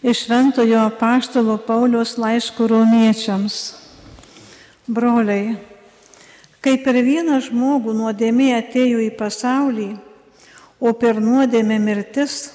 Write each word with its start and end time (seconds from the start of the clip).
Iš 0.00 0.22
Šventojo 0.24 0.86
Paštalo 0.96 1.58
Paulius 1.60 2.14
laiškų 2.16 2.70
romiečiams. 2.70 3.56
Broliai, 4.88 5.58
kai 6.64 6.78
per 6.80 6.96
vieną 7.04 7.36
žmogų 7.44 7.92
nuodėmė 7.98 8.46
atėjo 8.62 9.02
į 9.04 9.10
pasaulį, 9.18 9.90
o 10.80 10.94
per 10.96 11.20
nuodėmę 11.20 11.76
mirtis, 11.84 12.48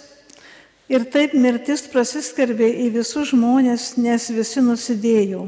ir 0.90 1.06
taip 1.14 1.38
mirtis 1.38 1.86
prasiskarbė 1.86 2.72
į 2.88 2.90
visus 2.98 3.30
žmonės, 3.36 3.92
nes 4.02 4.26
visi 4.34 4.66
nusidėjo. 4.66 5.46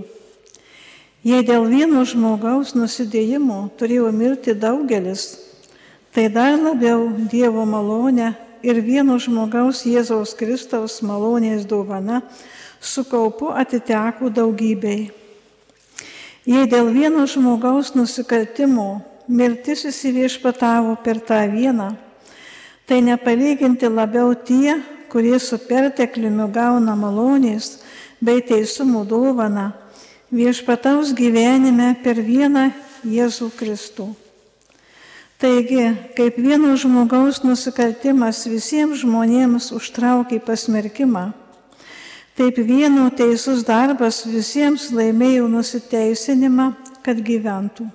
Jei 1.26 1.42
dėl 1.42 1.66
vieno 1.66 2.06
žmogaus 2.06 2.78
nusidėjimo 2.78 3.72
turėjo 3.74 4.14
mirti 4.14 4.54
daugelis, 4.54 5.32
tai 6.14 6.30
dar 6.30 6.62
labiau 6.62 7.10
Dievo 7.26 7.66
malonę 7.66 8.36
ir 8.66 8.80
vieno 8.82 9.18
žmogaus 9.22 9.84
Jėzaus 9.86 10.34
Kristaus 10.38 11.02
malonės 11.06 11.66
dovana 11.68 12.22
su 12.80 13.04
kaupu 13.08 13.52
atiteko 13.54 14.30
daugybei. 14.34 15.10
Jei 16.48 16.68
dėl 16.70 16.94
vieno 16.96 17.26
žmogaus 17.28 17.92
nusikaltimo 17.96 19.02
mirtis 19.28 19.84
įsiviešpatavo 19.90 20.96
per 21.04 21.20
tą 21.20 21.42
vieną, 21.52 21.90
tai 22.88 23.02
nepalyginti 23.04 23.90
labiau 23.92 24.32
tie, 24.36 24.78
kurie 25.12 25.36
su 25.44 25.60
pertekliumi 25.60 26.48
gauna 26.56 26.96
malonės 26.96 27.82
bei 28.24 28.40
teisumo 28.42 29.04
dovaną, 29.04 29.74
viešpataus 30.32 31.12
gyvenime 31.16 31.96
per 32.04 32.22
vieną 32.24 32.72
Jėzų 33.08 33.52
Kristų. 33.60 34.08
Taigi, 35.38 35.92
kaip 36.18 36.40
vieno 36.42 36.72
žmogaus 36.82 37.44
nusikaltimas 37.46 38.40
visiems 38.50 39.04
žmonėms 39.04 39.68
užtraukė 39.78 40.40
pasmerkimą, 40.42 41.28
taip 42.34 42.58
vieno 42.58 43.04
teisus 43.14 43.62
darbas 43.68 44.24
visiems 44.26 44.88
laimėjo 44.90 45.46
nusiteisinimą, 45.54 46.72
kad 47.06 47.22
gyventų. 47.22 47.86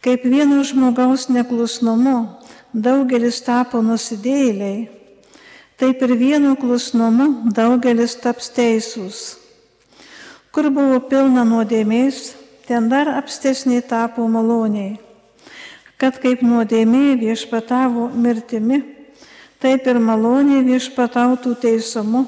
Kaip 0.00 0.24
vieno 0.24 0.64
žmogaus 0.64 1.28
neklusnumu 1.28 2.16
daugelis 2.72 3.44
tapo 3.44 3.84
nusidėjėliai, 3.84 4.88
taip 5.76 6.08
ir 6.08 6.18
vieno 6.24 6.56
klusnumu 6.56 7.52
daugelis 7.52 8.16
taps 8.16 8.48
teisūs. 8.56 9.24
Kur 10.56 10.72
buvo 10.72 11.04
pilna 11.04 11.44
nuodėmės, 11.44 12.30
ten 12.64 12.88
dar 12.88 13.12
apstesniai 13.20 13.84
tapo 13.84 14.24
maloniai 14.24 15.03
kad 16.00 16.18
kaip 16.22 16.42
nuodėmė 16.44 17.14
viešpatavo 17.20 18.08
mirtimi, 18.14 18.80
taip 19.62 19.86
ir 19.88 20.00
malonė 20.02 20.62
viešpatautų 20.66 21.54
teisumu 21.62 22.26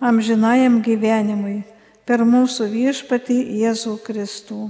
amžinajam 0.00 0.80
gyvenimui 0.84 1.62
per 2.08 2.22
mūsų 2.24 2.70
viešpatį 2.72 3.38
Jėzų 3.62 3.98
Kristų. 4.06 4.68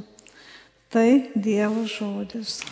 Tai 0.89 1.09
Dievo 1.37 1.85
žodis. 1.85 2.63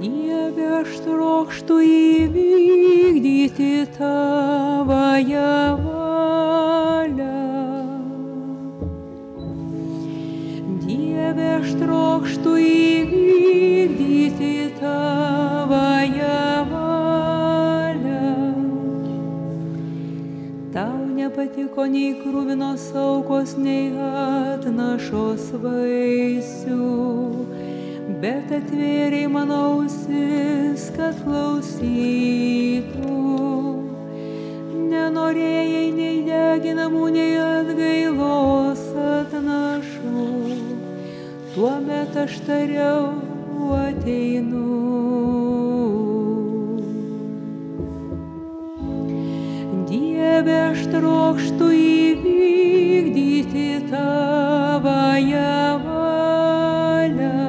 Dieve, 0.00 0.66
aš 0.82 0.98
trokštų 1.06 1.78
įvykdyti 1.88 3.72
tavąją 3.96 5.48
valią. 5.86 7.53
Dieve, 11.34 11.46
aš 11.58 11.70
trokštų 11.80 12.50
įvykdyti 12.62 14.50
tavąją 14.78 16.36
valią. 16.70 18.28
Tau 20.76 21.00
nepatiko 21.16 21.88
nei 21.90 22.12
krūvinos 22.20 22.86
aukos, 22.94 23.56
nei 23.58 23.90
atnašos 23.98 25.50
vaisių, 25.58 26.86
bet 28.22 28.54
atvėriai 28.60 29.26
mano 29.26 29.58
ausis, 29.72 30.86
kad 30.94 31.18
klausytų. 31.26 33.18
Nenorėjai 34.94 35.86
nei 35.98 36.16
deginamų, 36.30 37.08
nei 37.18 37.32
atgailos 37.42 38.83
tuomet 41.54 42.16
aš 42.18 42.40
tariau 42.46 43.14
ateinu. 43.78 44.62
Dieve, 49.86 50.56
aš 50.72 50.80
trokštų 50.90 51.68
įvykdyti 51.78 53.68
tavąją 53.92 55.54
valią. 55.84 57.44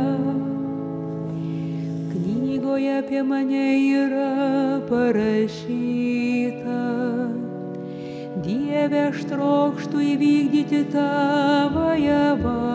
Knygoje 2.14 2.94
apie 3.00 3.26
mane 3.32 3.66
yra 3.90 4.86
parašyta. 4.92 6.84
Dieve, 8.46 9.02
aš 9.10 9.26
trokštų 9.34 10.08
įvykdyti 10.14 10.86
tavąją 10.94 12.24
valią 12.46 12.75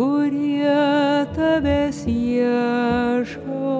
kurie 0.00 0.80
tavęs 1.36 1.98
ieško. 2.08 3.72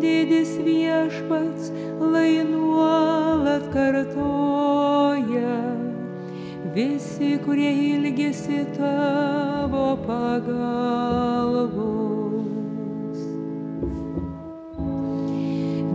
Didis 0.00 0.52
viešpats 0.64 1.68
lai 2.00 2.40
nuolat 2.48 3.66
kartoja, 3.74 5.58
visi, 6.72 7.36
kurie 7.44 7.72
ilgisi 7.90 8.64
tavo 8.78 9.86
pagalbos. 10.08 11.60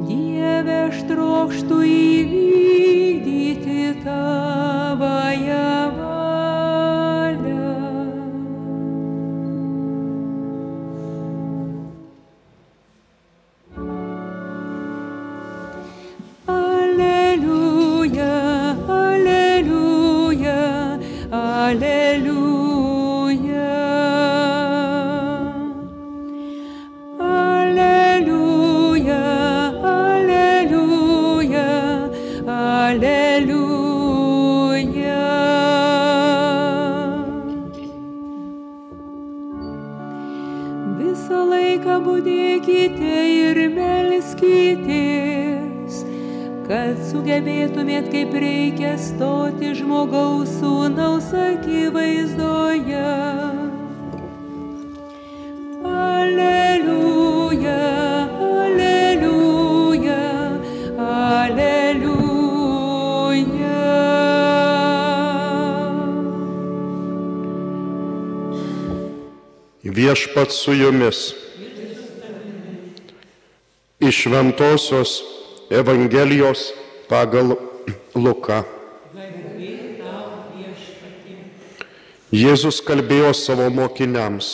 Dieve, 0.06 0.78
aš 0.86 0.98
trokštų 1.10 1.78
įvykdyti 1.90 3.09
Viešpat 70.10 70.52
su 70.52 70.74
jumis. 70.74 71.36
Iš 74.00 74.22
Šventojios 74.22 75.24
Evangelijos 75.70 76.72
pagal 77.06 77.54
Luką. 78.16 78.64
Jėzus 82.34 82.82
kalbėjo 82.82 83.36
savo 83.38 83.70
mokiniams, 83.70 84.50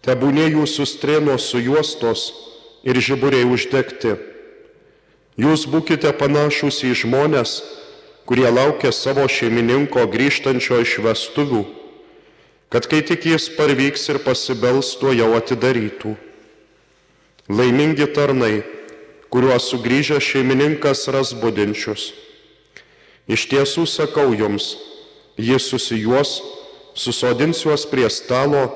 tebūnė 0.00 0.48
jūsų 0.56 0.88
strėnos 0.88 1.50
sujuostos 1.52 2.24
ir 2.88 2.96
žiburiai 3.04 3.44
uždegti. 3.44 4.16
Jūs 5.36 5.68
būkite 5.68 6.16
panašus 6.16 6.80
į 6.88 6.96
žmonės, 7.04 7.58
kurie 8.24 8.48
laukia 8.48 8.96
savo 8.96 9.28
šeimininko 9.28 10.08
grįžtančio 10.08 10.80
iš 10.80 11.00
vestuvių, 11.04 11.66
kad 12.72 12.86
kai 12.90 13.02
tik 13.06 13.26
jis 13.26 13.48
parvyks 13.56 14.08
ir 14.12 14.20
pasibels, 14.24 14.94
tuo 15.00 15.12
jau 15.14 15.32
atidarytų. 15.36 16.14
Laimingi 17.48 18.06
tarnai, 18.16 18.62
kuriuos 19.28 19.68
sugrįžęs 19.72 20.24
šeimininkas 20.24 21.08
ras 21.12 21.34
budinčius. 21.36 22.12
Iš 23.28 23.48
tiesų 23.50 23.84
sakau 23.88 24.30
jums, 24.36 24.74
jis 25.36 25.66
susijuos, 25.68 26.38
susodins 26.94 27.64
juos 27.64 27.86
prie 27.90 28.08
stalo 28.12 28.68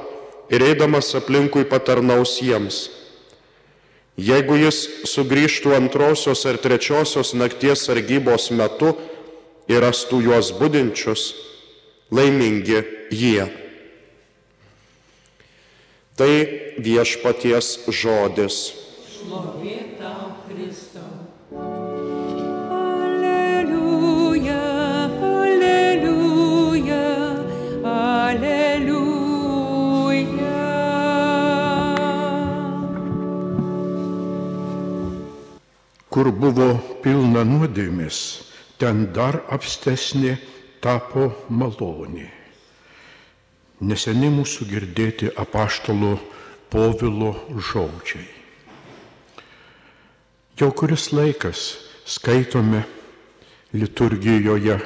ir 0.51 0.65
eidamas 0.65 1.13
aplinkui 1.15 1.67
patarnaus 1.69 2.39
jiems. 2.43 2.89
Jeigu 4.19 4.57
jis 4.59 4.81
sugrįžtų 5.07 5.77
antrosios 5.77 6.43
ar 6.51 6.59
trečiosios 6.59 7.37
nakties 7.39 7.85
sargybos 7.87 8.49
metu 8.51 8.97
ir 9.71 9.85
rastų 9.85 10.25
juos 10.27 10.51
budinčius, 10.59 11.31
laimingi 12.11 12.83
jie. 13.15 13.47
Tai 16.19 16.35
viešpaties 16.83 17.67
žodis. 17.95 18.57
Aleliuja, 22.79 24.65
aleliuja, 25.29 27.05
aleliuja. 27.93 29.05
Kur 36.11 36.33
buvo 36.35 36.83
pilna 37.07 37.47
nuodėmės, 37.47 38.19
ten 38.83 39.07
dar 39.15 39.39
apstesnė 39.55 40.35
tapo 40.83 41.31
malonė. 41.47 42.38
Neseniai 43.79 44.33
mūsų 44.35 44.67
girdėti 44.67 45.31
apaštalo 45.39 46.17
Povilo 46.69 47.31
žodžiai. 47.55 48.27
Jau 50.59 50.69
kuris 50.75 51.13
laikas 51.15 51.79
skaitome 52.03 52.83
liturgijoje 53.73 54.81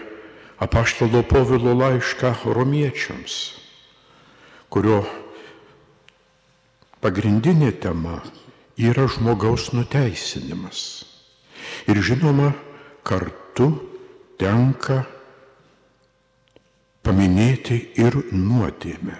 apaštalo 0.60 1.22
Povilo 1.24 1.72
laišką 1.74 2.34
romiečiams, 2.52 3.38
kurio 4.68 5.00
pagrindinė 7.00 7.72
tema 7.80 8.20
yra 8.76 9.08
žmogaus 9.08 9.72
nuteisinimas. 9.72 11.08
Ir 11.88 11.98
žinoma, 12.04 12.52
kartu 13.02 13.72
tenka 14.38 15.02
paminėti 17.02 17.78
ir 17.98 18.16
nuodėmę. 18.32 19.18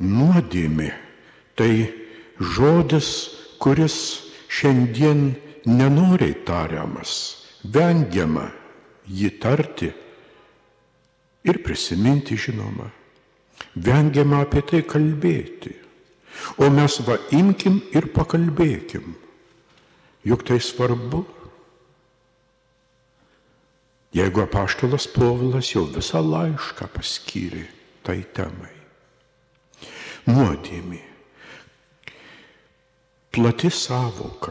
Nuodėmė 0.00 0.90
tai 1.56 1.72
žodis, 2.40 3.08
kuris 3.60 3.96
šiandien 4.48 5.34
nenoriai 5.68 6.38
tariamas, 6.46 7.12
vengiama 7.64 8.46
jį 9.04 9.30
tarti 9.42 9.90
ir 11.44 11.60
prisiminti 11.64 12.38
žinoma. 12.40 12.88
Vengiama 13.76 14.40
apie 14.44 14.62
tai 14.66 14.80
kalbėti. 14.88 15.74
O 16.58 16.70
mes 16.72 16.96
va 17.04 17.18
imkim 17.36 17.80
ir 17.92 18.08
pakalbėkim. 18.14 19.12
Juk 20.24 20.44
tai 20.48 20.60
svarbu. 20.60 21.24
Jeigu 24.10 24.42
apaštalas 24.42 25.06
Povilas 25.14 25.70
jau 25.70 25.84
visą 25.86 26.18
laišką 26.24 26.88
paskyrė 26.90 27.62
tai 28.02 28.24
temai. 28.34 28.72
Nuodėmė. 30.26 30.98
Plati 33.30 33.70
savoka. 33.70 34.50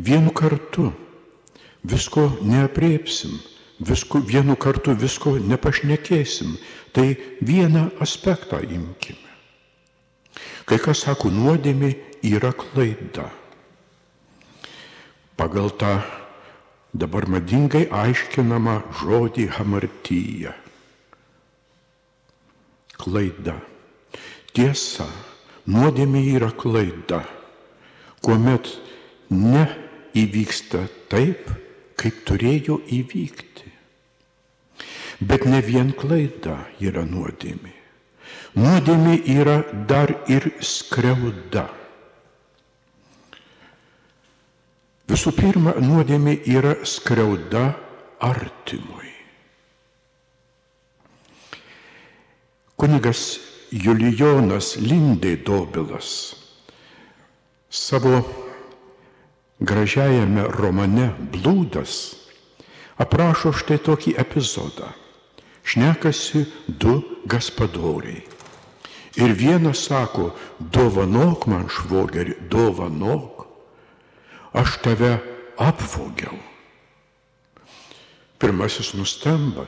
Vienu 0.00 0.32
kartu 0.34 0.88
visko 1.86 2.26
neapriepsim, 2.42 3.36
visko, 3.78 4.18
vienu 4.26 4.56
kartu 4.58 4.96
visko 4.98 5.36
nepašnekėsim. 5.38 6.56
Tai 6.90 7.14
vieną 7.46 7.84
aspektą 8.02 8.58
imkime. 8.66 9.30
Kai 10.66 10.80
kas 10.82 11.04
sako, 11.04 11.30
nuodėmė 11.30 11.92
yra 12.26 12.50
klaida. 12.50 13.28
Pagal 15.38 15.70
tą 15.78 15.92
dabar 16.92 17.26
madingai 17.30 17.86
aiškinamą 17.90 18.80
žodį 19.00 19.46
hamartyje. 19.56 20.54
Klaida. 23.00 23.56
Tiesa, 24.50 25.06
nuodėmė 25.70 26.24
yra 26.34 26.50
klaida, 26.50 27.22
kuomet 28.20 28.66
neįvyksta 29.30 30.84
taip, 31.12 31.46
kaip 32.00 32.24
turėjo 32.26 32.80
įvykti. 32.90 33.70
Bet 35.20 35.44
ne 35.46 35.60
vien 35.62 35.92
klaida 35.94 36.56
yra 36.82 37.04
nuodėmė. 37.06 37.76
Nuodėmė 38.58 39.20
yra 39.30 39.60
dar 39.86 40.10
ir 40.26 40.50
skriauda. 40.64 41.68
Visų 45.10 45.32
pirma, 45.34 45.72
nuodėmė 45.82 46.36
yra 46.46 46.76
skriauda 46.86 47.72
artimui. 48.22 49.10
Kunigas 52.78 53.40
Julijonas 53.74 54.76
Lindai 54.78 55.34
Dobilas 55.42 56.12
savo 57.70 58.22
gražiajame 59.58 60.46
romane 60.54 61.10
Blūdas 61.34 61.98
aprašo 63.02 63.50
štai 63.50 63.80
tokį 63.82 64.14
epizodą. 64.22 64.94
Šnekasi 65.66 66.46
du 66.66 67.00
gaspadoriai. 67.26 68.22
Ir 69.18 69.34
vienas 69.34 69.82
sako, 69.90 70.30
dovanok 70.58 71.46
man 71.50 71.66
švogerį, 71.66 72.38
dovanok, 72.50 73.49
aš 74.52 74.78
tave 74.82 75.18
apvogiau. 75.58 76.38
Pirmasis 78.40 78.94
nustemba, 78.96 79.66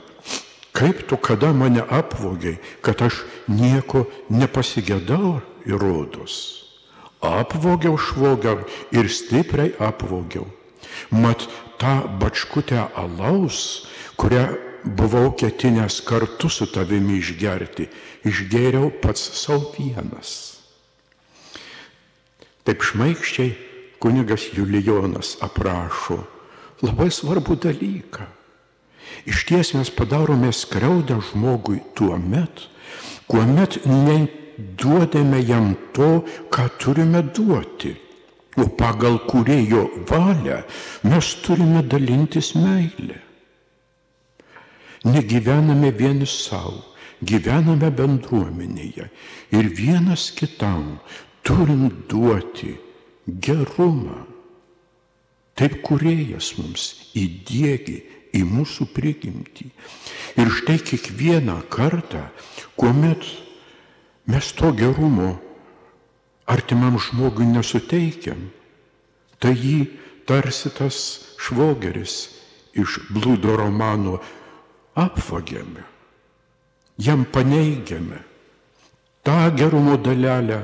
kaip 0.73 1.05
tu 1.09 1.17
kada 1.17 1.53
mane 1.53 1.85
apvogiai, 1.85 2.59
kad 2.81 3.03
aš 3.05 3.23
nieko 3.49 4.07
nepasigėdau 4.33 5.41
įrodos. 5.69 6.65
Apvogiau 7.23 7.99
švogiau 8.01 8.65
ir 8.91 9.07
stipriai 9.13 9.77
apvogiau. 9.79 10.49
Mat 11.13 11.45
tą 11.79 12.09
bačkutę 12.19 12.81
alaus, 12.97 13.87
kurią 14.17 14.49
buvau 14.85 15.31
ketinęs 15.37 16.01
kartu 16.03 16.49
su 16.51 16.67
tavimi 16.67 17.21
išgerti, 17.21 17.87
išgėriau 18.27 18.91
pats 19.03 19.23
savo 19.39 19.71
vienas. 19.77 20.59
Taip 22.67 22.83
šmaikščiai 22.83 23.72
kunigas 24.03 24.49
Julijonas 24.57 25.37
aprašo 25.47 26.19
labai 26.83 27.11
svarbų 27.15 27.57
dalyką. 27.63 28.27
Iš 29.31 29.45
ties 29.47 29.73
mes 29.77 29.91
padarome 29.95 30.51
skriaudą 30.51 31.21
žmogui 31.31 31.79
tuo 31.95 32.17
met, 32.19 32.67
kuomet 33.31 33.79
neduodame 33.87 35.43
jam 35.47 35.77
to, 35.95 36.25
ką 36.51 36.67
turime 36.83 37.23
duoti. 37.23 37.95
o 38.57 38.67
pagal 38.77 39.15
kurėjo 39.29 39.83
valią 40.09 40.59
mes 41.09 41.29
turime 41.45 41.81
dalintis 41.89 42.53
meilę. 42.53 43.17
Negyvename 45.09 45.89
vieni 45.97 46.29
savo, 46.29 46.83
gyvename 47.25 47.89
bendruomenėje 47.97 49.09
ir 49.57 49.71
vienas 49.79 50.29
kitam 50.37 50.99
turim 51.47 51.89
duoti 52.11 52.75
gerumą. 53.27 54.25
Taip 55.59 55.83
kuriejas 55.85 56.55
mums 56.59 56.89
įdėgi 57.19 57.99
į 58.33 58.43
mūsų 58.49 58.89
prigimtį. 58.95 59.69
Ir 60.41 60.53
štai 60.59 60.79
kiekvieną 60.81 61.59
kartą, 61.73 62.31
kuomet 62.81 63.27
mes 64.27 64.53
to 64.57 64.73
gerumo 64.73 65.37
artimam 66.49 66.97
žmogui 66.99 67.47
nesuteikiam, 67.47 68.49
tai 69.39 69.53
jį 69.53 69.79
tarsi 70.27 70.73
tas 70.73 70.97
švogeris 71.43 72.17
iš 72.79 72.99
blūdo 73.13 73.55
romano 73.59 74.19
apvagiame, 74.97 75.85
jam 76.97 77.25
paneigiame 77.29 78.23
tą 79.23 79.51
gerumo 79.57 79.97
dalelę, 79.97 80.63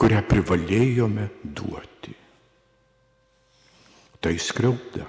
kurią 0.00 0.22
privalėjome 0.24 1.28
duoti. 1.44 2.14
Tai 4.20 4.32
skriauda. 4.40 5.06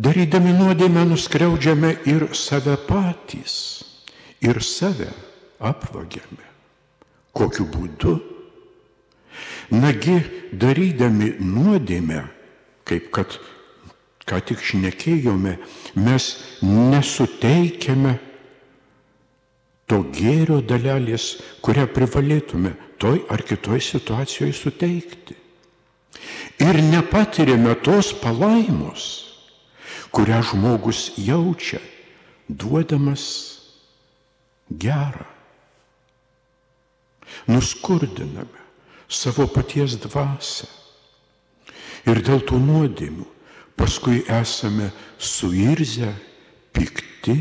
Darydami 0.00 0.54
nuodėmę 0.54 1.02
nuskriaudžiame 1.10 1.90
ir 2.08 2.28
save 2.38 2.76
patys, 2.86 3.54
ir 4.42 4.62
save 4.64 5.10
apvagiame. 5.58 6.46
Kokiu 7.36 7.66
būdu? 7.70 8.14
Nagi, 9.74 10.16
darydami 10.54 11.34
nuodėmę, 11.42 12.24
kaip 12.86 13.10
kad 13.14 13.36
ką 14.26 14.40
tik 14.46 14.62
šnekėjome, 14.66 15.58
mes 15.98 16.32
nesuteikiame 16.62 18.16
to 19.90 20.04
gėrio 20.14 20.60
dalelės, 20.62 21.40
kurią 21.64 21.88
privalėtume 21.90 22.76
toj 23.02 23.24
ar 23.32 23.42
kitoj 23.46 23.80
situacijoje 23.82 24.54
suteikti. 24.54 25.34
Ir 26.62 26.78
nepatiriame 26.84 27.74
tos 27.82 28.12
palaimos, 28.22 29.08
kurią 30.14 30.40
žmogus 30.52 31.10
jaučia, 31.18 31.80
duodamas 32.46 33.26
gerą 34.70 35.26
nuskurdiname 37.46 38.60
savo 39.08 39.46
paties 39.50 39.96
dvasę. 40.02 40.68
Ir 42.08 42.22
dėl 42.24 42.42
tų 42.48 42.58
nuodėmių 42.62 43.26
paskui 43.78 44.22
esame 44.30 44.90
suirzę, 45.18 46.12
pikti, 46.74 47.36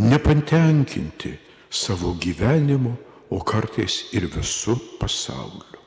nepatenkinti 0.00 1.32
savo 1.70 2.14
gyvenimu, 2.18 2.96
o 3.30 3.38
kartais 3.46 4.08
ir 4.12 4.26
visų 4.26 4.74
pasauliu. 4.98 5.78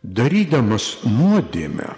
Darydamas 0.00 1.02
nuodėmę, 1.04 1.92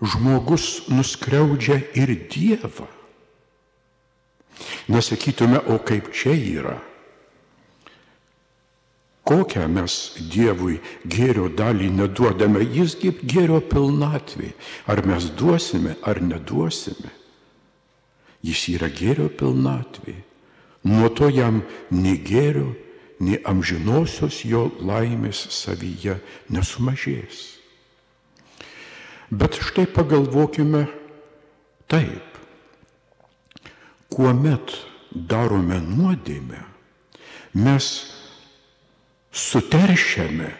žmogus 0.00 0.88
nuskriaudžia 0.88 1.82
ir 1.92 2.14
Dievą. 2.32 2.88
Nesakytume, 4.88 5.60
o 5.68 5.76
kaip 5.84 6.08
čia 6.16 6.32
yra. 6.32 6.78
Kokią 9.28 9.68
mes 9.68 10.16
Dievui 10.32 10.80
gėrio 11.04 11.52
dalį 11.52 11.92
neduodame, 12.00 12.64
jisgi 12.64 13.12
gėrio 13.20 13.60
pilnatvė. 13.60 14.54
Ar 14.88 15.04
mes 15.06 15.28
duosime, 15.36 15.98
ar 16.02 16.24
neduosime. 16.24 17.19
Jis 18.46 18.66
yra 18.76 18.88
gėrio 18.88 19.28
pilnatvė. 19.28 20.16
Nuo 20.88 21.10
to 21.12 21.28
jam 21.28 21.60
nei 21.92 22.16
gėrio, 22.24 22.72
nei 23.20 23.36
amžinosios 23.44 24.40
jo 24.48 24.70
laimės 24.80 25.42
savyje 25.52 26.16
nesumažės. 26.48 27.42
Bet 29.30 29.60
štai 29.60 29.84
pagalvokime 29.92 30.86
taip 31.90 32.30
kuomet 34.10 34.74
darome 35.12 35.78
nuodėmę, 35.84 36.60
mes 37.54 37.86
suteršiame 39.30 40.50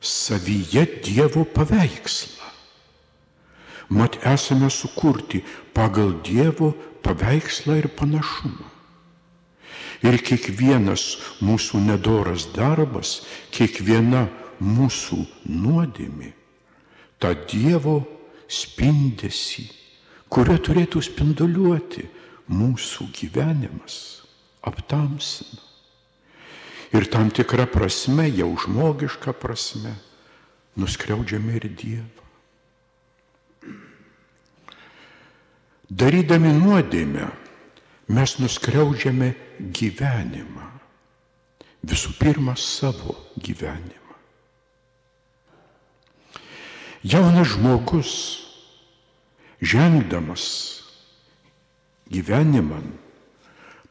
savyje 0.00 0.86
Dievo 1.04 1.44
paveikslą. 1.44 2.43
Mat 3.88 4.18
esame 4.24 4.70
sukurti 4.70 5.42
pagal 5.74 6.14
Dievo 6.24 6.72
paveikslą 7.04 7.76
ir 7.82 7.90
panašumą. 7.92 8.70
Ir 10.04 10.18
kiekvienas 10.20 11.04
mūsų 11.44 11.80
nedoras 11.84 12.48
darbas, 12.52 13.22
kiekviena 13.52 14.26
mūsų 14.60 15.20
nuodėmi, 15.48 16.32
tą 17.20 17.32
Dievo 17.48 18.02
spindesi, 18.48 19.68
kurio 20.28 20.58
turėtų 20.60 21.00
spinduliuoti 21.04 22.08
mūsų 22.52 23.08
gyvenimas 23.16 24.24
aptamsina. 24.64 25.62
Ir 26.94 27.08
tam 27.10 27.30
tikrą 27.34 27.66
prasme, 27.66 28.28
jau 28.30 28.52
žmogišką 28.64 29.34
prasme, 29.40 29.96
nuskriaudžiame 30.78 31.56
ir 31.58 31.66
Dievą. 31.74 32.23
Darydami 35.94 36.50
nuodėmę, 36.58 37.28
mes 38.10 38.38
nuskriaudžiame 38.42 39.30
gyvenimą. 39.60 40.66
Visų 41.84 42.14
pirma, 42.18 42.56
savo 42.58 43.14
gyvenimą. 43.38 44.16
Jaunas 47.04 47.52
žmogus, 47.52 48.10
žengdamas 49.60 50.46
gyvenimą 52.10 52.80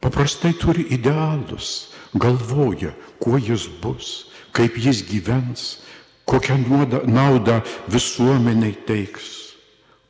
paprastai 0.04 0.52
turi 0.60 0.90
idealus, 0.92 1.94
galvoja, 2.14 2.92
kuo 3.22 3.38
jis 3.40 3.70
bus, 3.80 4.34
kaip 4.52 4.76
jis 4.76 5.06
gyvens, 5.08 5.80
kokią 6.28 6.60
naudą 7.08 7.62
visuomeniai 7.88 8.76
teiks, 8.88 9.56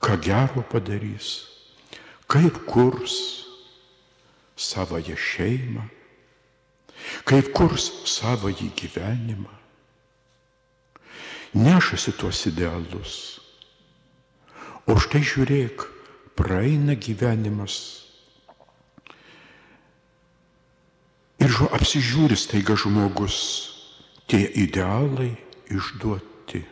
ką 0.02 0.18
gero 0.24 0.64
padarys, 0.72 1.53
kaip 2.34 2.64
kurs 2.66 3.46
savoje 4.58 5.14
šeimą, 5.18 5.84
kaip 7.30 7.52
kurs 7.54 7.92
savoje 8.10 8.72
gyvenimą. 8.74 9.52
Nešasi 11.54 12.16
tuos 12.18 12.40
idealus. 12.50 13.38
O 14.90 14.98
štai 14.98 15.22
žiūrėk, 15.22 15.86
praeina 16.34 16.96
gyvenimas. 16.98 17.76
Ir 21.38 21.54
žu, 21.54 21.70
apsižiūri 21.78 22.36
staiga 22.40 22.74
žmogus, 22.80 23.38
tie 24.26 24.48
idealai 24.50 25.30
išduoti. 25.70 26.64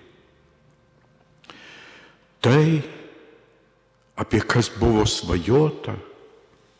Tai, 2.41 2.65
apie 4.21 4.41
kas 4.45 4.69
buvo 4.77 5.05
svajota, 5.09 5.95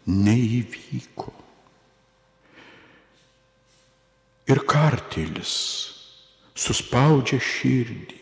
neįvyko. 0.07 1.33
Ir 4.51 4.61
kartelis 4.67 5.53
suspaudžia 6.57 7.39
širdį. 7.41 8.19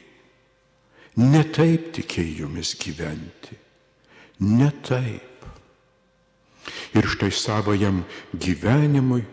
Netaip 1.20 1.90
tikėjomis 1.98 2.78
gyventi 2.80 3.58
ne 4.40 4.70
taip. 4.86 5.46
Ir 6.96 7.08
štai 7.12 7.32
savajam 7.34 8.04
gyvenimui, 8.34 9.24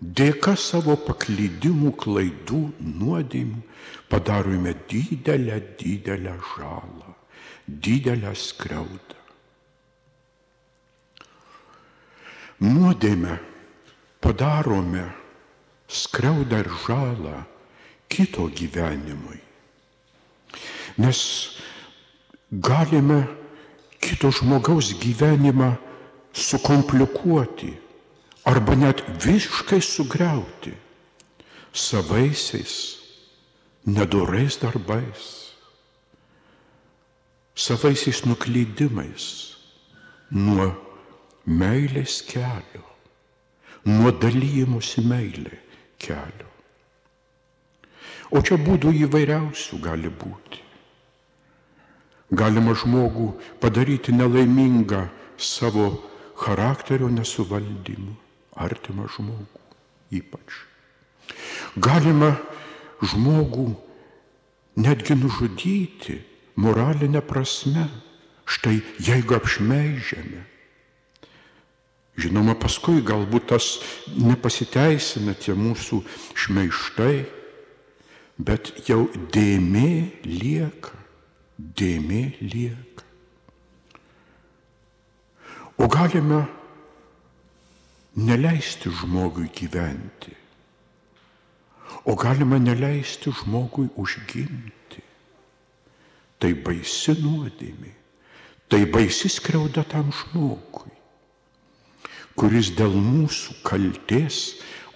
dėka 0.00 0.54
savo 0.58 0.96
paklydimų, 1.06 1.92
klaidų, 1.98 2.60
nuodėmių, 3.00 3.62
padarome 4.12 4.74
didelę, 4.90 5.58
didelę 5.80 6.36
žalą, 6.52 7.16
didelę 7.66 8.34
skriaudą. 8.36 9.21
Nuodėmę 12.62 13.38
padarome 14.22 15.08
skriaudą 15.90 16.60
ir 16.62 16.70
žalą 16.84 17.38
kito 18.08 18.46
gyvenimui. 18.46 19.40
Nes 21.02 21.22
galime 22.52 23.24
kito 23.98 24.30
žmogaus 24.30 24.92
gyvenimą 25.02 25.72
sukomplikuoti 26.32 27.72
arba 28.46 28.76
net 28.78 29.02
visiškai 29.24 29.82
sugriauti. 29.82 30.74
savaisiais, 31.72 33.00
nedorais 33.86 34.58
darbais, 34.60 35.52
savaisiais 37.56 38.24
nuklydimais 38.24 39.56
nuo 40.30 40.91
meilės 41.46 42.20
kelio, 42.28 42.84
nuo 43.88 44.12
dalymosi 44.12 45.04
meilė 45.06 45.58
kelio. 46.02 46.50
O 48.32 48.40
čia 48.40 48.56
būdų 48.56 48.94
įvairiausių 49.06 49.78
gali 49.84 50.08
būti. 50.08 50.62
Galima 52.32 52.72
žmogų 52.72 53.26
padaryti 53.60 54.14
nelaimingą 54.16 55.02
savo 55.36 55.90
charakterio 56.40 57.10
nesuvaldymu, 57.12 58.14
artimą 58.56 59.04
žmogų 59.12 59.62
ypač. 60.12 60.62
Galima 61.76 62.36
žmogų 63.02 63.72
netgi 64.80 65.16
nužudyti 65.16 66.18
moralinę 66.56 67.22
prasme, 67.24 67.88
štai 68.44 68.80
jeigu 69.00 69.36
apšmeižiame. 69.38 70.44
Žinoma, 72.20 72.52
paskui 72.60 73.00
galbūt 73.00 73.46
tas 73.54 73.68
nepasiteisina 74.12 75.32
tie 75.32 75.54
mūsų 75.56 76.02
šmeištai, 76.36 77.14
bet 78.36 78.72
jau 78.88 79.06
dėmė 79.32 80.20
lieka, 80.26 80.92
dėmė 81.56 82.24
lieka. 82.42 83.06
O 85.80 85.88
galime 85.88 86.44
neleisti 88.16 88.92
žmogui 88.92 89.48
gyventi, 89.56 90.36
o 92.04 92.14
galima 92.14 92.60
neleisti 92.60 93.32
žmogui 93.40 93.88
užgimti. 93.96 95.00
Tai 96.42 96.50
baisi 96.66 97.14
nuodėmė, 97.22 97.92
tai 98.68 98.84
baisi 98.90 99.30
skriauda 99.30 99.84
tam 99.88 100.10
žmogui, 100.10 100.91
kuris 102.38 102.72
dėl 102.76 102.94
mūsų 102.96 103.58
kalties 103.66 104.38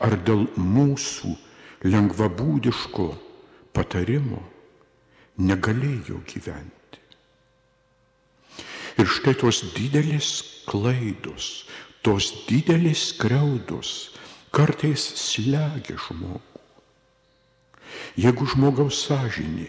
ar 0.02 0.16
dėl 0.26 0.46
mūsų 0.56 1.34
lengvabūdiško 1.86 3.08
patarimo 3.76 4.42
negalėjo 5.36 6.22
gyventi. 6.28 7.02
Ir 8.96 9.08
štai 9.12 9.34
tos 9.36 9.60
didelės 9.76 10.30
klaidos, 10.68 11.66
tos 12.00 12.30
didelės 12.48 13.10
kreudos 13.20 14.16
kartais 14.56 15.02
slegia 15.20 15.98
žmogų. 16.06 16.40
Jeigu 18.16 18.46
žmogaus 18.48 19.02
sąžinė 19.04 19.68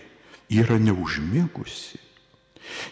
yra 0.56 0.78
neužmigusi, 0.80 2.00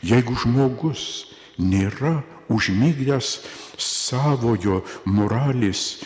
jeigu 0.03 0.35
žmogus 0.43 1.34
nėra 1.57 2.19
užmygdęs 2.51 3.39
savojo 3.81 4.81
moralės 5.05 6.03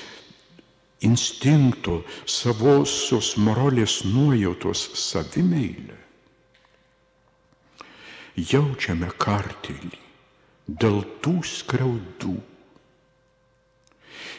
instinkto, 1.05 2.01
savosios 2.27 3.35
moralės 3.39 4.01
nuojautos 4.07 4.83
savimeilę, 4.99 5.95
jaučiame 8.35 9.09
kartelį 9.19 9.99
dėl 10.67 11.01
tų 11.23 11.39
skriaudų. 11.47 12.35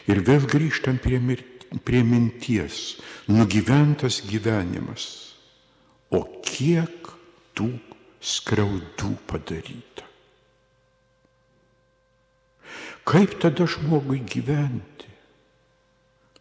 Ir 0.09 0.21
vėl 0.25 0.45
grįžtam 0.49 0.97
prie, 1.01 1.19
mir, 1.21 1.43
prie 1.85 2.01
minties, 2.05 3.01
nugyventas 3.29 4.21
gyvenimas. 4.25 5.09
O 6.11 6.23
kiek 6.43 7.11
tų 7.55 7.69
skriaudų 8.19 9.13
padaryta? 9.29 10.10
Kaip 13.05 13.39
tada 13.41 13.65
žmogui 13.65 14.21
gyventi? 14.25 15.09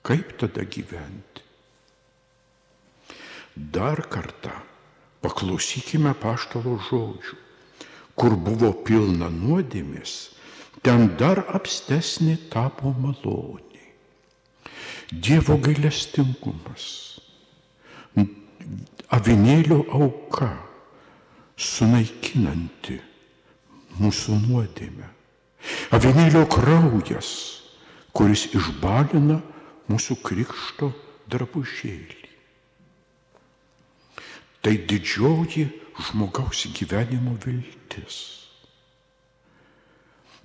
Kaip 0.05 0.37
tada 0.39 0.65
gyventi? 0.65 1.45
Dar 3.57 4.01
kartą 4.09 4.53
paklausykime 5.25 6.13
paštalo 6.21 6.77
žodžių. 6.89 7.39
Kur 8.21 8.37
buvo 8.37 8.71
pilna 8.85 9.31
nuodėmės, 9.33 10.33
ten 10.85 11.15
dar 11.21 11.43
apstesnė 11.57 12.37
tapo 12.53 12.93
malonė. 12.93 13.85
Dievo 15.11 15.57
gailestingumas, 15.61 16.85
avinėlio 19.11 19.81
auka, 19.97 20.53
sunaikinanti 21.57 23.01
mūsų 24.01 24.37
nuodėmę. 24.45 25.09
Avinėlio 25.95 26.47
kraujas, 26.51 27.31
kuris 28.17 28.47
išbalina 28.55 29.41
mūsų 29.91 30.17
krikšto 30.25 30.91
drabužėlį. 31.31 32.19
Tai 34.61 34.75
didžioji 34.89 35.67
žmogaus 36.11 36.67
gyvenimo 36.77 37.37
viltis. 37.45 38.19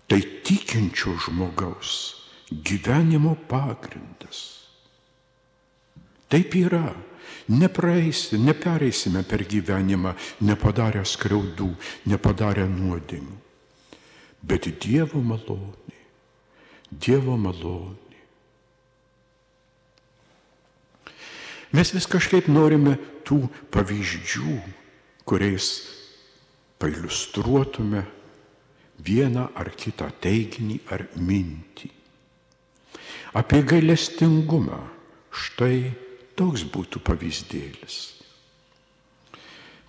Tai 0.08 0.20
tikinčio 0.46 1.16
žmogaus 1.26 1.96
gyvenimo 2.52 3.36
pagrindas. 3.50 4.44
Taip 6.30 6.56
yra. 6.56 6.94
Nepraeisi, 7.46 8.40
nepereisime 8.42 9.22
per 9.26 9.44
gyvenimą 9.46 10.16
nepadarę 10.46 11.04
skriaudų, 11.06 11.68
nepadarę 12.10 12.66
nuodėmių. 12.70 13.45
Bet 14.46 14.68
Dievo 14.82 15.22
malonė, 15.26 16.02
Dievo 16.92 17.38
malonė. 17.42 18.06
Mes 21.76 21.92
vis 21.92 22.06
kažkaip 22.08 22.46
norime 22.48 22.94
tų 23.26 23.50
pavyzdžių, 23.74 24.54
kuriais 25.28 25.70
pailustruotume 26.80 28.06
vieną 29.02 29.50
ar 29.58 29.74
kitą 29.76 30.12
teiginį 30.24 30.78
ar 30.94 31.08
mintį. 31.18 31.90
Apie 33.36 33.60
gailestingumą 33.68 34.80
štai 35.36 35.92
toks 36.40 36.64
būtų 36.72 37.02
pavyzdėlis. 37.04 37.98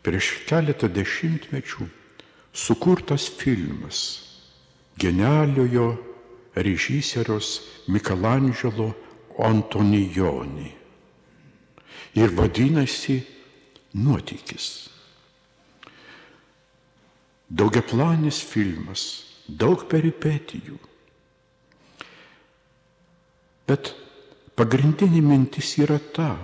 Prieš 0.03 0.33
keletą 0.49 0.89
dešimtmečių 0.91 1.87
sukurtas 2.57 3.29
filmas 3.29 4.26
genialiojo 4.97 5.97
režisieriaus 6.57 7.61
Mikalandželo 7.89 8.95
Antonijoni 9.39 10.73
ir 12.17 12.33
vadinasi 12.33 13.21
Nuotykis. 13.97 14.89
Daugiaplanis 17.49 18.41
filmas, 18.45 19.03
daug 19.49 19.87
peripetijų. 19.89 20.77
Bet 23.69 23.93
pagrindinė 24.59 25.23
mintis 25.25 25.77
yra 25.81 25.97
ta, 26.13 26.35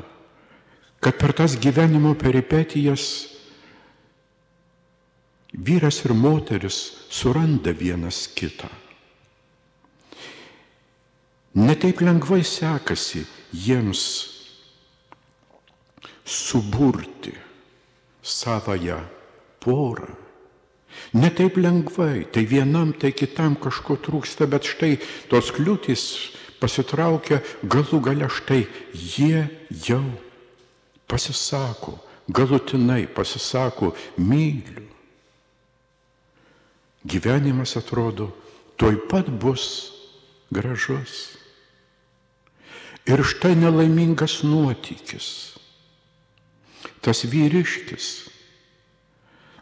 kad 1.03 1.19
per 1.19 1.35
tas 1.37 1.59
gyvenimo 1.59 2.15
peripetijas 2.17 3.32
vyras 5.53 6.05
ir 6.05 6.15
moteris 6.15 7.09
suranda 7.11 7.73
vienas 7.73 8.27
kitą. 8.35 8.69
Netaip 11.55 12.01
lengvai 12.01 12.41
sekasi 12.45 13.27
jiems 13.53 14.03
suburti 16.25 17.35
savoją 18.23 19.01
porą. 19.61 20.09
Netaip 21.12 21.57
lengvai, 21.57 22.25
tai 22.33 22.45
vienam, 22.49 22.93
tai 22.93 23.12
kitam 23.12 23.57
kažko 23.57 23.99
trūksta, 24.01 24.49
bet 24.49 24.65
štai 24.69 24.97
tos 25.29 25.53
kliūtis 25.53 26.05
pasitraukia 26.61 27.41
galų 27.65 28.01
gale 28.05 28.29
štai 28.33 28.62
jie 28.93 29.49
jau 29.88 30.05
pasisako, 31.09 31.99
galutinai 32.29 33.05
pasisako 33.12 33.93
myliu. 34.17 34.88
Gyvenimas 37.05 37.77
atrodo, 37.77 38.31
toj 38.79 39.01
pat 39.11 39.31
bus 39.31 39.93
gražus. 40.55 41.38
Ir 43.09 43.25
štai 43.27 43.57
nelaimingas 43.59 44.43
nuotykis 44.47 45.53
tas 47.03 47.25
vyriškis 47.27 48.07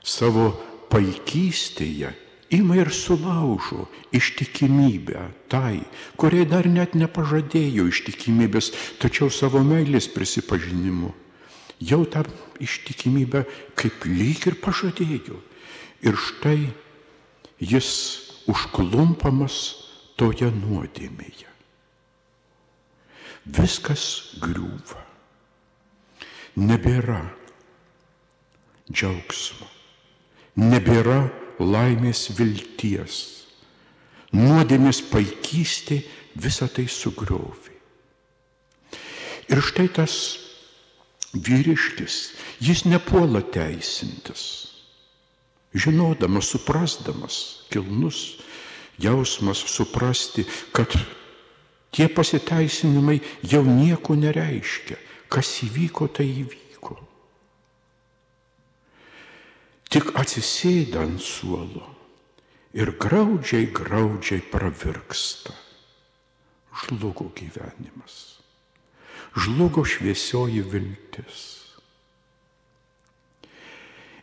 savo 0.04 0.50
paikystėje 0.92 2.10
ima 2.52 2.76
ir 2.80 2.90
sulaužo 2.92 3.86
ištikimybę 4.16 5.22
tai, 5.48 5.80
kuriai 6.20 6.48
dar 6.50 6.66
net 6.66 6.96
nepažadėjo 6.98 7.86
ištikimybės, 7.88 8.72
tačiau 9.00 9.30
savo 9.30 9.62
meilės 9.64 10.10
prisipažinimu 10.10 11.14
jau 11.80 12.02
tą 12.10 12.26
ištikimybę 12.60 13.44
kaip 13.78 14.04
lyg 14.04 14.50
ir 14.50 14.58
pažadėjo. 14.60 15.38
Ir 16.04 16.16
štai 16.16 16.72
jis 17.60 17.90
užklumpamas 18.50 19.56
toje 20.18 20.48
nuodėmėje. 20.52 21.48
Viskas 23.50 24.04
griūva. 24.40 25.04
Nebėra 26.60 27.22
džiaugsmo, 28.90 29.68
nebėra 30.60 31.22
laimės 31.60 32.26
vilties. 32.36 33.18
Nuodėmės 34.34 35.00
paikystė 35.10 36.02
visą 36.38 36.68
tai 36.70 36.86
sugriovė. 36.90 37.74
Ir 39.50 39.62
štai 39.66 39.88
tas 39.90 40.14
vyriškis, 41.34 42.18
jis 42.62 42.84
nepuola 42.86 43.42
teisintis. 43.42 44.69
Žinodamas, 45.74 46.50
suprasdamas, 46.50 47.66
kilnus 47.70 48.40
jausmas 49.00 49.58
suprasti, 49.58 50.44
kad 50.72 50.92
tie 51.90 52.08
pasiteisinimai 52.08 53.20
jau 53.42 53.64
nieko 53.64 54.14
nereiškia. 54.14 54.98
Kas 55.30 55.62
įvyko, 55.62 56.10
tai 56.10 56.26
įvyko. 56.26 56.96
Tik 59.90 60.12
atsisėda 60.18 61.04
ant 61.06 61.22
suolo 61.22 61.86
ir 62.74 62.92
graudžiai, 62.98 63.70
graudžiai 63.74 64.42
pravirksta. 64.50 65.54
Žlugo 66.80 67.30
gyvenimas. 67.34 68.40
Žlugo 69.34 69.84
šviesioji 69.86 70.62
viltis. 70.66 71.59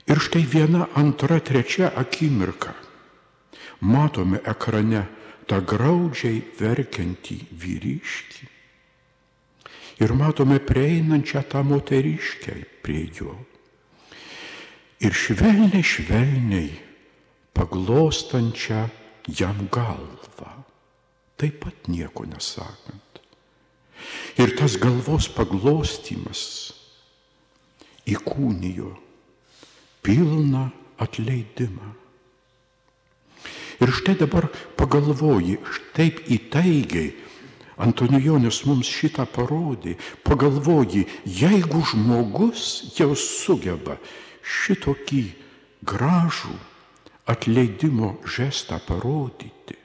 Ir 0.07 0.21
štai 0.23 0.45
viena, 0.47 0.87
antra, 0.95 1.39
trečia 1.43 1.91
akimirka. 1.95 2.73
Matome 3.83 4.39
ekrane 4.47 5.03
tą 5.47 5.59
graudžiai 5.67 6.39
verkiantį 6.59 7.37
vyriškį. 7.51 8.47
Ir 10.01 10.13
matome 10.13 10.61
prieinančią 10.63 11.43
tą 11.51 11.63
moteriškę 11.65 12.57
prie 12.85 13.05
jo 13.19 13.35
ir 14.99 15.13
švelniai, 15.13 15.83
švelniai 15.83 16.71
paglostančią 17.53 18.87
jam 19.29 19.67
galvą, 19.73 20.51
taip 21.37 21.59
pat 21.61 21.89
nieko 21.91 22.25
nesakant. 22.25 23.21
Ir 24.37 24.53
tas 24.57 24.77
galvos 24.77 25.27
paglostimas 25.33 26.41
įkūnijo 28.07 28.93
pilną 30.07 30.69
atleidimą. 30.97 31.91
Ir 33.83 33.91
štai 33.93 34.15
dabar 34.23 34.47
pagalvoji, 34.79 35.59
štaip 35.75 36.23
įtaigiai 36.33 37.11
Antonijonis 37.77 38.63
mums 38.65 38.89
šitą 38.89 39.27
parodė, 39.29 39.93
pagalvoji, 40.25 41.03
jeigu 41.29 41.83
žmogus 41.85 42.63
jau 42.97 43.11
sugeba 43.13 43.99
šitokį 44.41 45.21
gražų 45.85 46.55
atleidimo 47.29 48.15
žestą 48.25 48.79
parodyti, 48.87 49.77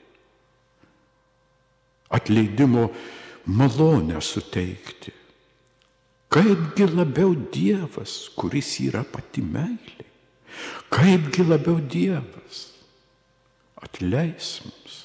atleidimo 2.09 2.87
malonę 3.45 4.21
suteikti. 4.21 5.13
Kaipgi 6.33 6.87
labiau 6.89 7.35
Dievas, 7.53 8.31
kuris 8.33 8.79
yra 8.81 9.03
pati 9.05 9.43
meilė, 9.45 10.07
kaipgi 10.93 11.45
labiau 11.47 11.79
Dievas 11.79 12.65
atleis 13.83 14.59
mums. 14.65 14.99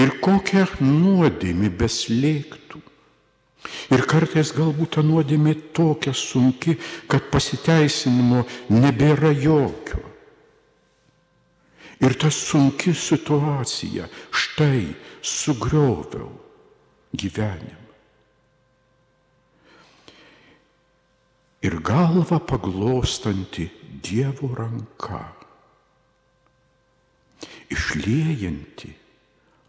Ir 0.00 0.14
kokią 0.24 0.64
nuodėmį 0.80 1.68
beslėgtų, 1.78 2.80
Ir 3.92 4.02
kartais 4.10 4.50
galbūt 4.56 4.96
ta 4.96 5.02
nuodėmė 5.06 5.54
tokia 5.76 6.14
sunki, 6.16 6.74
kad 7.10 7.28
pasiteisinimo 7.32 8.42
nebėra 8.72 9.32
jokio. 9.36 10.00
Ir 12.02 12.16
ta 12.18 12.32
sunki 12.34 12.94
situacija, 12.96 14.08
štai 14.34 14.88
sugrioviau 15.22 16.32
gyvenimą. 17.14 17.81
Ir 21.62 21.78
galva 21.78 22.40
paglostanti 22.42 23.68
Dievo 24.02 24.48
ranka, 24.58 25.22
išliejanti 27.70 28.90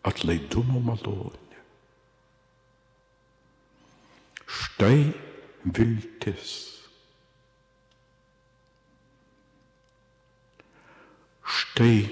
atlaidumo 0.10 0.82
malonę. 0.82 1.60
Štai 4.50 5.14
viltis. 5.70 6.56
Štai 11.46 12.10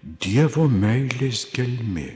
Dievo 0.00 0.64
meilės 0.72 1.44
gelmė. 1.52 2.10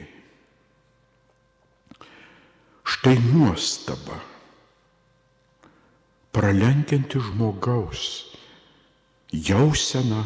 Štai 2.83 3.15
nuostaba, 3.21 4.17
pralenkianti 6.33 7.21
žmogaus 7.21 8.33
jauseną 9.33 10.25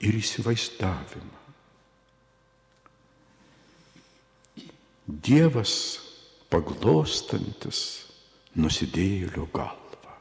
ir 0.00 0.18
įsivaizdavimą. 0.18 1.36
Dievas 5.08 5.74
paglostantis 6.52 7.80
nusidėjėlio 8.58 9.46
galvą. 9.54 10.14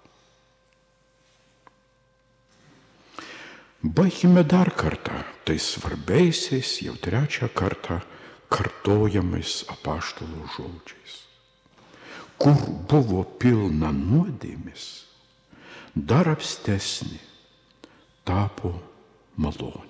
Baigime 3.84 4.44
dar 4.44 4.72
kartą 4.76 5.22
tai 5.48 5.58
svarbiaisiais 5.62 6.80
jau 6.84 6.96
trečią 7.00 7.50
kartą 7.56 8.02
kartojamais 8.52 9.62
apaštalų 9.72 10.48
žodžiais. 10.56 11.20
Kur 12.38 12.58
buvo 12.90 13.24
pilna 13.42 13.92
nuodėmis, 13.96 15.07
dar 16.06 16.30
apstesnė 16.30 17.20
tapo 18.28 18.74
malonė. 19.38 19.87